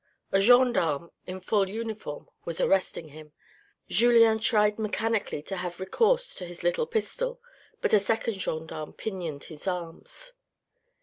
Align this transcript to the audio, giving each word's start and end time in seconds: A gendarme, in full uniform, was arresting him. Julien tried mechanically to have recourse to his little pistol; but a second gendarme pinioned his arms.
A 0.31 0.41
gendarme, 0.41 1.11
in 1.27 1.39
full 1.39 1.69
uniform, 1.69 2.27
was 2.43 2.59
arresting 2.59 3.09
him. 3.09 3.33
Julien 3.87 4.39
tried 4.39 4.79
mechanically 4.79 5.43
to 5.43 5.57
have 5.57 5.79
recourse 5.79 6.33
to 6.37 6.45
his 6.47 6.63
little 6.63 6.87
pistol; 6.87 7.39
but 7.81 7.93
a 7.93 7.99
second 7.99 8.39
gendarme 8.39 8.93
pinioned 8.93 9.43
his 9.43 9.67
arms. 9.67 10.33